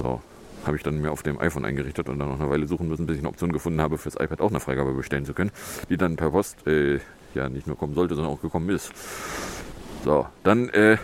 [0.02, 0.22] So,
[0.66, 3.06] habe ich dann mir auf dem iPhone eingerichtet und dann noch eine Weile suchen müssen,
[3.06, 5.52] bis ich eine Option gefunden habe, fürs iPad auch eine Freigabe bestellen zu können,
[5.90, 7.00] die dann per Post äh,
[7.34, 8.92] ja nicht nur kommen sollte, sondern auch gekommen ist.
[10.04, 10.98] So, dann äh,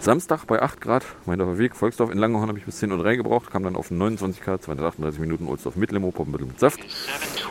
[0.00, 3.50] Samstag bei 8 Grad, mein Weg, Volksdorf in Langenhorn habe ich bis 10.03 Uhr gebraucht,
[3.50, 6.80] kam dann auf 29 Grad, 238 Minuten, Ohlsdorf mit Limo, Poppenbüttel mit Saft.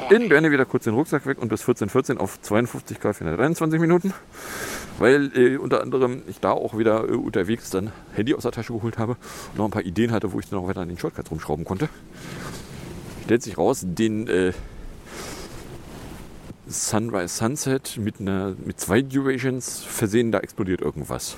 [0.10, 4.14] In Berne wieder kurz den Rucksack weg und bis 14.14 auf 52 Grad, 423 Minuten,
[5.00, 8.74] weil äh, unter anderem ich da auch wieder äh, unterwegs dann Handy aus der Tasche
[8.74, 9.18] geholt habe
[9.52, 11.66] und noch ein paar Ideen hatte, wo ich dann auch weiter an den Shortcuts rumschrauben
[11.66, 11.90] konnte.
[13.26, 14.54] Stellt sich raus, den äh,
[16.68, 21.38] Sunrise Sunset mit, einer, mit zwei Durations versehen, da explodiert irgendwas.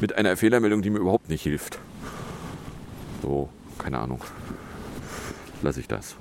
[0.00, 1.78] Mit einer Fehlermeldung, die mir überhaupt nicht hilft.
[3.22, 4.20] So, keine Ahnung.
[5.62, 6.16] Lasse ich das.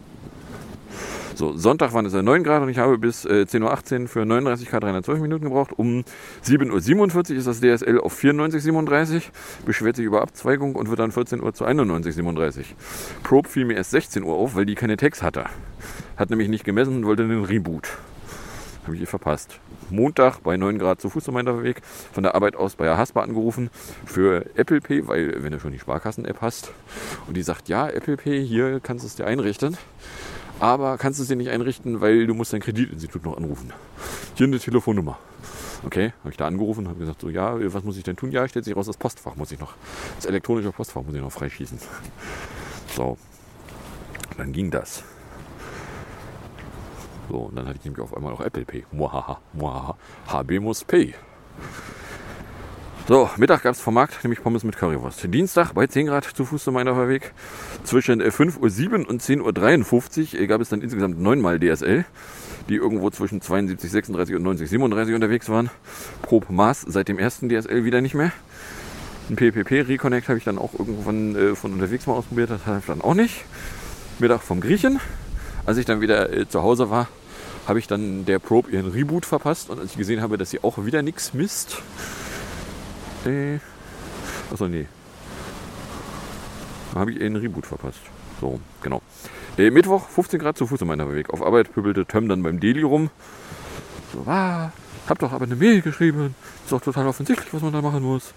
[1.36, 4.26] So, Sonntag waren es ja 9 Grad und ich habe bis äh, 10.18 Uhr für
[4.26, 5.72] 39 Grad 312 Minuten gebraucht.
[5.78, 6.04] Um
[6.43, 9.22] 7.47 Uhr ist das DSL auf 94,37,
[9.63, 12.65] beschwert sich über Abzweigung und wird dann 14 Uhr zu 91,37.
[13.22, 15.46] Probe fiel mir erst 16 Uhr auf, weil die keine Tags hatte.
[16.15, 18.00] Hat nämlich nicht gemessen und wollte einen Reboot.
[18.88, 19.60] Habe ich ihr verpasst.
[19.89, 21.82] Montag bei 9 Grad zu Fuß um meinen Weg,
[22.13, 23.69] von der Arbeit aus bei der Haspa angerufen
[24.06, 26.71] für Apple Pay, weil wenn du schon die Sparkassen-App hast
[27.28, 29.76] und die sagt, ja, Apple Pay, hier kannst du es dir einrichten,
[30.62, 33.73] aber kannst du es dir nicht einrichten, weil du musst dein Kreditinstitut noch anrufen.
[34.36, 35.19] Hier eine Telefonnummer.
[35.84, 38.32] Okay, habe ich da angerufen und habe gesagt, so ja, was muss ich denn tun?
[38.32, 39.73] Ja, stellt sich raus, das Postfach muss ich noch,
[40.15, 41.78] das elektronische Postfach muss ich noch freischießen.
[42.95, 43.17] So,
[44.38, 45.04] dann ging das.
[47.30, 48.86] So, und dann hatte ich nämlich auf einmal auch Apple Pay.
[48.92, 49.96] Muahaha, muahaha.
[50.60, 51.13] Muss Pay.
[53.08, 55.34] So, Mittag gab es vom Markt, nämlich Pommes mit Currywurst.
[55.34, 57.34] Dienstag bei 10 Grad zu Fuß zu meiner Weg.
[57.86, 62.04] Zwischen 5.07 Uhr und 10.53 Uhr gab es dann insgesamt neunmal DSL,
[62.68, 65.70] die irgendwo zwischen 72, 36 und 90, 37 unterwegs waren.
[66.22, 68.34] Prob Maß seit dem ersten DSL wieder nicht mehr.
[69.30, 72.84] Ein PPP Reconnect habe ich dann auch irgendwann äh, von unterwegs mal ausprobiert, das hat
[72.88, 73.46] dann auch nicht.
[74.20, 75.00] Mittag vom Griechen.
[75.66, 77.08] Als ich dann wieder äh, zu Hause war,
[77.67, 80.63] habe ich dann der Probe ihren Reboot verpasst und als ich gesehen habe, dass sie
[80.63, 81.82] auch wieder nichts misst,
[83.25, 83.60] äh,
[84.51, 84.88] achso, nee.
[86.93, 87.99] Da habe ich ihren Reboot verpasst.
[88.39, 89.01] So, genau.
[89.58, 91.30] Äh, Mittwoch, 15 Grad zu Fuß in meiner Weg.
[91.32, 93.10] Auf Arbeit pöbelte Töm dann beim Deli rum.
[94.13, 94.71] So, ah,
[95.08, 96.36] hab doch aber eine Mail geschrieben.
[96.63, 98.34] Ist doch total offensichtlich, was man da machen muss.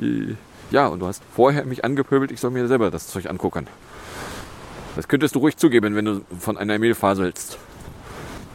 [0.00, 0.34] Äh,
[0.70, 3.68] ja, und du hast vorher mich angepöbelt, ich soll mir selber das Zeug angucken.
[4.96, 7.58] Das könntest du ruhig zugeben, wenn du von einer Mail faselst.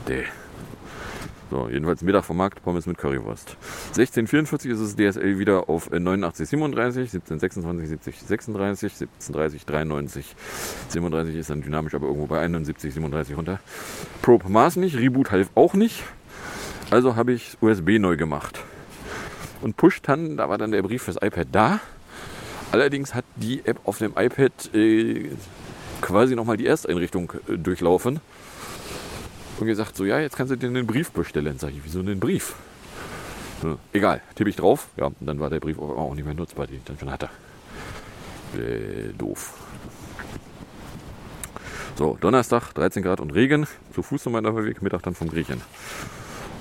[0.07, 0.25] Däh.
[1.51, 3.57] So, jedenfalls Mittag vom Markt, Pommes mit Currywurst.
[3.89, 10.35] 1644 ist es DSL wieder auf 8937, 1726, 70, 36, 1730, 93.
[10.87, 13.59] 37 ist dann dynamisch, aber irgendwo bei 71, 37 runter.
[14.21, 16.05] Probe Maß nicht, Reboot half auch nicht.
[16.89, 18.61] Also habe ich USB neu gemacht.
[19.61, 21.79] Und Push dann, da war dann der Brief fürs iPad da.
[22.71, 25.29] Allerdings hat die App auf dem iPad äh,
[25.99, 28.21] quasi nochmal die Ersteinrichtung äh, durchlaufen
[29.61, 31.57] und gesagt, so ja, jetzt kannst du dir einen Brief bestellen.
[31.59, 32.55] Sag ich, wieso einen Brief?
[33.63, 34.87] Ja, egal, tippe ich drauf.
[34.97, 37.29] Ja, und dann war der Brief auch nicht mehr nutzbar, den ich dann schon hatte.
[38.55, 39.53] Äh, doof.
[41.95, 43.67] So, Donnerstag, 13 Grad und Regen.
[43.93, 45.61] Zu Fuß um meiner Weg, Mittag dann vom Griechen.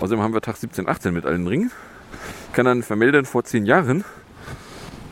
[0.00, 1.70] Außerdem haben wir Tag 17, 18 mit allen Ringen.
[2.52, 4.04] Kann dann vermelden, vor 10 Jahren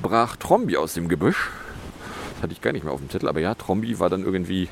[0.03, 1.51] brach Trombi aus dem Gebüsch.
[2.35, 4.69] Das hatte ich gar nicht mehr auf dem Zettel, aber ja, Trombi war dann irgendwie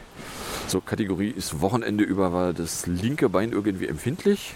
[0.68, 4.54] so Kategorie ist Wochenende über war das linke Bein irgendwie empfindlich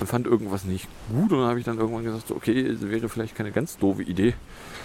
[0.00, 3.08] und fand irgendwas nicht gut und habe ich dann irgendwann gesagt, so, okay, es wäre
[3.08, 4.34] vielleicht keine ganz doofe Idee,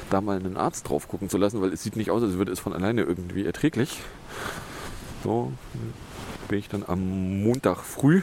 [0.09, 2.51] da mal einen Arzt drauf gucken zu lassen, weil es sieht nicht aus, als würde
[2.51, 4.01] es von alleine irgendwie erträglich.
[5.23, 5.51] So
[6.47, 8.21] bin ich dann am Montag früh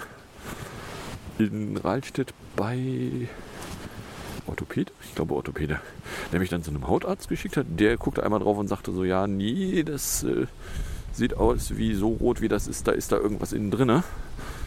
[1.38, 3.28] in Rahlstedt bei
[4.46, 5.80] Orthopäde, ich glaube Orthopäde,
[6.32, 7.66] der mich dann zu einem Hautarzt geschickt hat.
[7.68, 10.46] Der guckte einmal drauf und sagte so, ja, nee, das äh,
[11.18, 14.02] sieht aus wie so rot wie das ist, da ist da irgendwas innen drin.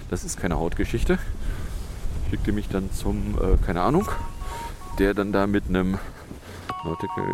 [0.09, 1.17] Das ist keine Hautgeschichte.
[2.29, 4.07] Schickte mich dann zum, äh, keine Ahnung,
[4.99, 5.97] der dann da mit einem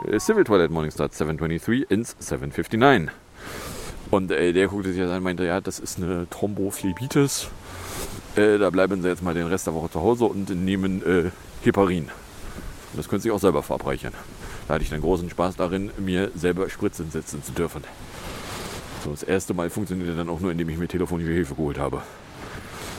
[0.07, 3.11] äh, Civil Toilet Morningstar 723 ins 759.
[4.09, 7.49] Und äh, der guckte sich das an und meinte, ja, das ist eine Thrombophlebitis.
[8.35, 11.31] Äh, da bleiben sie jetzt mal den Rest der Woche zu Hause und nehmen äh,
[11.63, 12.09] Heparin.
[12.95, 14.11] Das können sie auch selber verabreichen.
[14.67, 17.83] Da hatte ich dann großen Spaß darin, mir selber Spritzen setzen zu dürfen.
[19.07, 22.01] So, das erste Mal funktionierte dann auch nur, indem ich mir telefonische Hilfe geholt habe.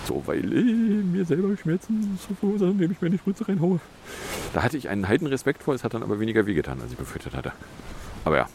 [0.07, 3.79] So, weil äh, mir selber Schmerzen zu verursachen, indem ich mir die Spritze reinhaue.
[4.55, 6.97] Da hatte ich einen heiden Respekt vor, es hat dann aber weniger wehgetan, als ich
[6.97, 7.53] befürchtet hatte.
[8.25, 8.49] Aber ja.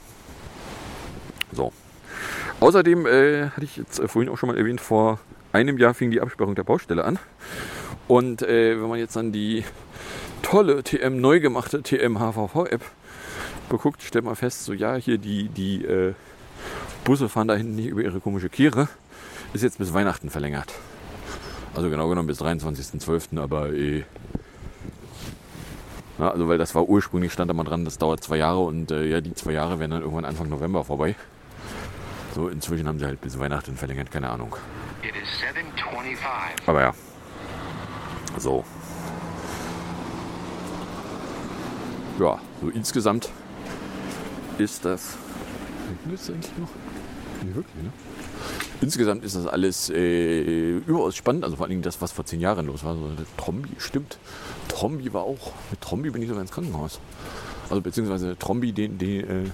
[1.52, 1.72] So.
[2.60, 5.20] Außerdem äh, hatte ich jetzt äh, vorhin auch schon mal erwähnt, vor
[5.52, 7.20] einem Jahr fing die Absperrung der Baustelle an.
[8.08, 9.64] Und äh, wenn man jetzt dann die
[10.42, 12.82] tolle TM neu gemachte TM HVV App
[13.70, 16.16] beguckt, stellt man fest, so ja, hier die, die äh,
[17.04, 18.88] Busse fahren da hinten nicht über ihre komische Kiere.
[19.54, 20.74] Ist jetzt bis Weihnachten verlängert.
[21.76, 23.40] Also genau genommen bis 23.12.
[23.42, 24.04] Aber eh,
[26.20, 28.92] Ja, also weil das war ursprünglich, stand da mal dran, das dauert zwei Jahre und
[28.92, 31.16] äh, ja, die zwei Jahre werden dann irgendwann Anfang November vorbei.
[32.36, 34.56] So, inzwischen haben sie halt bis Weihnachten verlängert, keine Ahnung.
[35.02, 36.68] It is 725.
[36.68, 36.94] Aber ja.
[38.38, 38.64] So.
[42.20, 43.30] Ja, so insgesamt
[44.58, 45.18] ist das.
[46.14, 46.70] Ist das eigentlich noch?
[47.44, 47.92] Nee, wirklich, ne?
[48.82, 51.44] Insgesamt ist das alles äh, überaus spannend.
[51.44, 52.96] Also vor allen Dingen das, was vor zehn Jahren los war.
[52.96, 54.18] So, Trombi, stimmt.
[54.68, 55.54] Trombi war auch.
[55.72, 57.00] Mit Trombi bin ich sogar ins Krankenhaus.
[57.70, 59.50] Also beziehungsweise Trombi, den, den äh,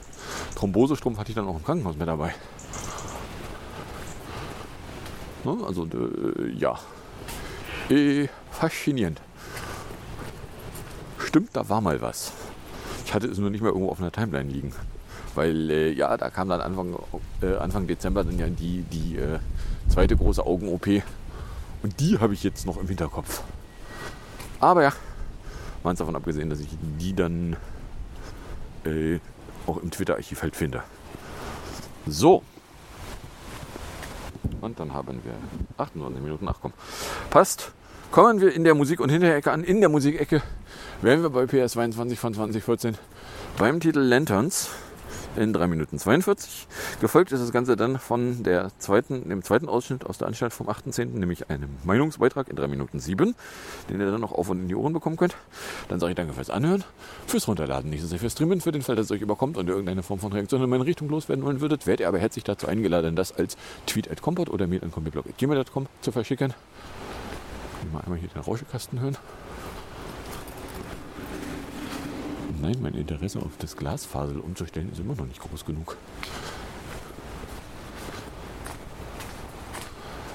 [0.56, 2.34] Thrombosestrumpf hatte ich dann auch im Krankenhaus mit dabei.
[5.43, 5.58] Ne?
[5.65, 6.80] Also äh, ja.
[7.89, 9.21] Äh, faszinierend.
[11.19, 12.32] Stimmt, da war mal was.
[13.06, 14.73] Ich hatte es nur nicht mehr irgendwo auf einer Timeline liegen.
[15.36, 16.96] Weil, äh, ja, da kam dann Anfang,
[17.42, 19.39] äh, Anfang Dezember dann ja die, die äh,
[19.88, 20.88] zweite große Augen-OP.
[21.84, 23.42] Und die habe ich jetzt noch im Hinterkopf.
[24.60, 24.94] Aber ja,
[25.84, 26.68] mal davon abgesehen, dass ich
[27.00, 27.56] die dann
[28.86, 29.20] äh,
[29.68, 30.84] auch im Twitter-Archiv halt finde.
[32.08, 32.44] So.
[34.62, 35.34] Und dann haben wir
[35.78, 36.48] 28 Minuten.
[36.50, 36.74] Ach komm.
[37.30, 37.72] Passt.
[38.12, 39.63] Kommen wir in der Musik- und Hinterecke an.
[39.63, 40.42] In der Musikecke
[41.02, 42.98] wären wir bei PS 22 von 2014
[43.58, 44.70] beim Titel Lanterns
[45.39, 46.67] in 3 Minuten 42.
[47.02, 50.67] Gefolgt ist das Ganze dann von der zweiten, dem zweiten Ausschnitt aus der Anstalt vom
[50.67, 53.36] 8.10., nämlich einem Meinungsbeitrag in 3 Minuten 7,
[53.89, 55.36] den ihr dann noch auf und in die Ohren bekommen könnt.
[55.88, 56.84] Dann sage ich danke fürs Anhören,
[57.25, 59.69] fürs Runterladen, nicht so sehr fürs Streamen, für den Fall, dass es euch überkommt und
[59.69, 62.67] irgendeine Form von Reaktion in meine Richtung loswerden wollen würdet, werdet ihr aber herzlich dazu
[62.67, 66.54] eingeladen, das als Tweet at Compot oder mail at gmail.com zu verschicken.
[67.93, 69.17] Mal einmal hier den Rauschekasten hören.
[72.62, 75.95] Nein, mein Interesse auf das Glasfasel umzustellen ist immer noch nicht groß genug.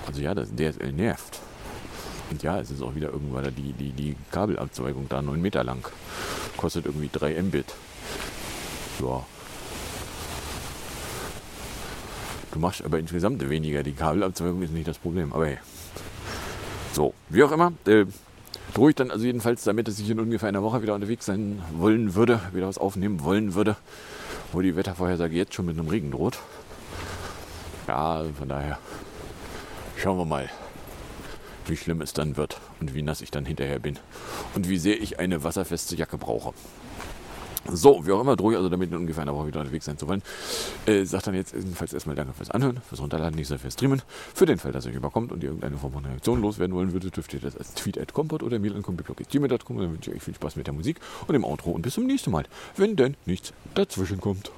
[0.06, 1.40] Also ja, das DSL nervt.
[2.30, 5.86] Und ja, es ist auch wieder irgendwann die, die, die Kabelabzweigung da 9 Meter lang.
[6.56, 7.66] Kostet irgendwie 3 Mbit.
[9.00, 9.24] Ja.
[12.52, 13.82] Du machst aber insgesamt weniger.
[13.82, 15.32] Die Kabelabzweigung ist nicht das Problem.
[15.32, 15.58] Aber hey.
[16.92, 17.72] So, wie auch immer.
[17.86, 18.06] Äh,
[18.72, 21.62] drohe ich dann also jedenfalls damit, dass ich in ungefähr einer Woche wieder unterwegs sein
[21.72, 23.76] wollen würde, wieder was aufnehmen wollen würde,
[24.52, 26.38] wo die Wettervorhersage jetzt schon mit einem Regen droht.
[27.86, 28.78] Ja, von daher
[29.96, 30.48] schauen wir mal,
[31.66, 33.98] wie schlimm es dann wird und wie nass ich dann hinterher bin
[34.54, 36.54] und wie sehr ich eine wasserfeste Jacke brauche.
[37.72, 40.06] So, wie auch immer, drohe ich also damit ungefähr einer Woche wieder unterwegs sein zu
[40.06, 40.22] wollen.
[40.86, 44.02] Äh, sagt dann jetzt jedenfalls erstmal Danke fürs Anhören, fürs Runterladen, nicht so fürs Streamen.
[44.34, 47.16] Für den Fall, dass euch überkommt und ihr irgendeine Form von Reaktion loswerden wollen würdet,
[47.16, 48.82] dürft ihr das als Tweet at Compot oder mail an.
[48.84, 52.06] Dann wünsche ich euch viel Spaß mit der Musik und dem Outro und bis zum
[52.06, 52.44] nächsten Mal,
[52.76, 54.50] wenn denn nichts dazwischen kommt.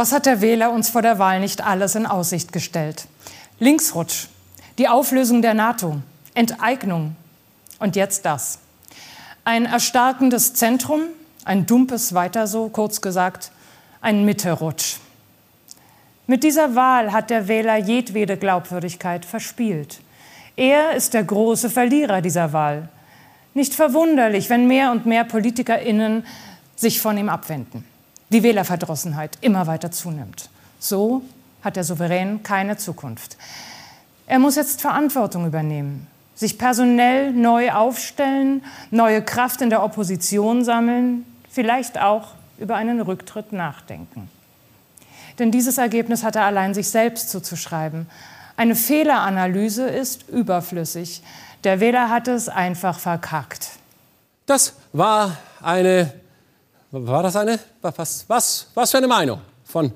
[0.00, 3.06] Was hat der Wähler uns vor der Wahl nicht alles in Aussicht gestellt?
[3.58, 4.28] Linksrutsch,
[4.78, 6.00] die Auflösung der NATO,
[6.32, 7.16] Enteignung
[7.78, 8.60] und jetzt das.
[9.44, 11.02] Ein erstarkendes Zentrum,
[11.44, 13.52] ein dumpes Weiter so, kurz gesagt,
[14.00, 14.96] ein Mitterrutsch.
[16.26, 20.00] Mit dieser Wahl hat der Wähler jedwede Glaubwürdigkeit verspielt.
[20.56, 22.88] Er ist der große Verlierer dieser Wahl.
[23.52, 26.24] Nicht verwunderlich, wenn mehr und mehr PolitikerInnen
[26.74, 27.89] sich von ihm abwenden.
[28.30, 30.48] Die Wählerverdrossenheit immer weiter zunimmt.
[30.78, 31.22] So
[31.62, 33.36] hat der Souverän keine Zukunft.
[34.26, 41.26] Er muss jetzt Verantwortung übernehmen, sich personell neu aufstellen, neue Kraft in der Opposition sammeln,
[41.50, 42.28] vielleicht auch
[42.58, 44.30] über einen Rücktritt nachdenken.
[45.38, 48.06] Denn dieses Ergebnis hat er allein sich selbst zuzuschreiben.
[48.56, 51.22] Eine Fehleranalyse ist überflüssig.
[51.64, 53.70] Der Wähler hat es einfach verkackt.
[54.46, 56.12] Das war eine,
[56.92, 59.92] war das eine, was, was, was für eine Meinung von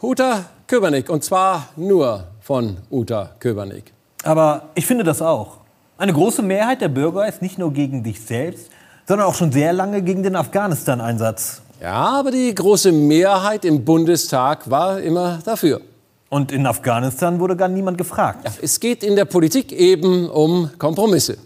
[0.00, 3.92] Uta Köbernick und zwar nur von Uta Köbernick.
[4.22, 5.58] Aber ich finde das auch.
[5.98, 8.70] Eine große Mehrheit der Bürger ist nicht nur gegen dich selbst,
[9.06, 11.62] sondern auch schon sehr lange gegen den Afghanistan-Einsatz.
[11.82, 15.80] Ja, aber die große Mehrheit im Bundestag war immer dafür.
[16.30, 18.44] Und in Afghanistan wurde gar niemand gefragt.
[18.44, 21.38] Ja, es geht in der Politik eben um Kompromisse.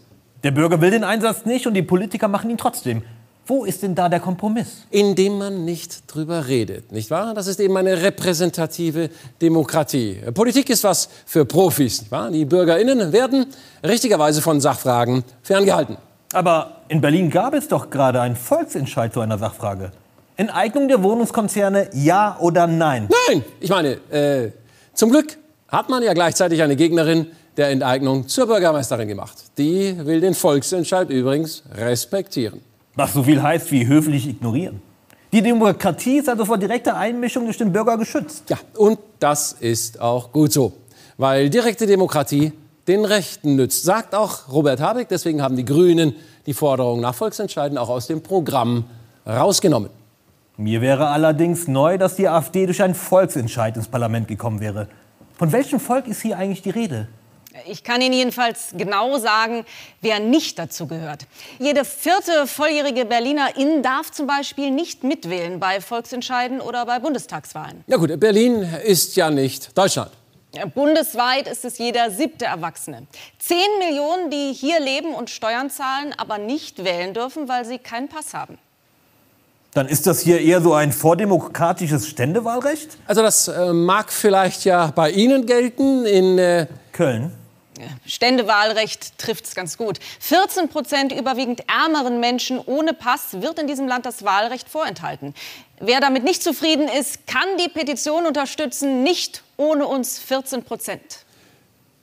[0.44, 3.02] Der Bürger will den Einsatz nicht und die Politiker machen ihn trotzdem.
[3.46, 4.84] Wo ist denn da der Kompromiss?
[4.90, 7.34] Indem man nicht drüber redet, nicht wahr?
[7.34, 9.10] Das ist eben eine repräsentative
[9.42, 10.20] Demokratie.
[10.32, 12.30] Politik ist was für Profis, nicht wahr?
[12.30, 13.46] Die BürgerInnen werden
[13.86, 15.98] richtigerweise von Sachfragen ferngehalten.
[16.32, 19.92] Aber in Berlin gab es doch gerade einen Volksentscheid zu einer Sachfrage.
[20.36, 23.08] Enteignung der Wohnungskonzerne, ja oder nein?
[23.28, 24.50] Nein, ich meine, äh,
[24.94, 25.36] zum Glück
[25.68, 27.26] hat man ja gleichzeitig eine Gegnerin
[27.56, 29.36] der Enteignung zur Bürgermeisterin gemacht.
[29.58, 32.62] Die will den Volksentscheid übrigens respektieren.
[32.96, 34.80] Was so viel heißt wie höflich ignorieren.
[35.32, 38.44] Die Demokratie ist also vor direkter Einmischung durch den Bürger geschützt.
[38.48, 40.74] Ja, und das ist auch gut so.
[41.16, 42.52] Weil direkte Demokratie
[42.86, 45.08] den Rechten nützt, sagt auch Robert Habeck.
[45.08, 46.14] Deswegen haben die Grünen
[46.46, 48.84] die Forderung nach Volksentscheiden auch aus dem Programm
[49.26, 49.90] rausgenommen.
[50.56, 54.86] Mir wäre allerdings neu, dass die AfD durch einen Volksentscheid ins Parlament gekommen wäre.
[55.36, 57.08] Von welchem Volk ist hier eigentlich die Rede?
[57.68, 59.64] Ich kann Ihnen jedenfalls genau sagen,
[60.00, 61.26] wer nicht dazu gehört.
[61.58, 67.84] Jede vierte volljährige Berlinerin darf zum Beispiel nicht mitwählen bei Volksentscheiden oder bei Bundestagswahlen.
[67.86, 70.10] Ja gut, Berlin ist ja nicht Deutschland.
[70.74, 73.06] Bundesweit ist es jeder siebte Erwachsene.
[73.38, 78.08] Zehn Millionen, die hier leben und Steuern zahlen, aber nicht wählen dürfen, weil sie keinen
[78.08, 78.58] Pass haben.
[79.74, 82.96] Dann ist das hier eher so ein vordemokratisches Ständewahlrecht?
[83.06, 87.32] Also das äh, mag vielleicht ja bei Ihnen gelten in äh Köln.
[88.06, 89.98] Ständewahlrecht trifft es ganz gut.
[90.20, 95.34] 14 Prozent überwiegend ärmeren Menschen ohne Pass wird in diesem Land das Wahlrecht vorenthalten.
[95.80, 99.02] Wer damit nicht zufrieden ist, kann die Petition unterstützen.
[99.02, 101.24] Nicht ohne uns 14 Prozent.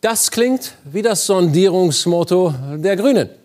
[0.02, 3.41] Das klingt wie das Sondierungsmotto der Grünen.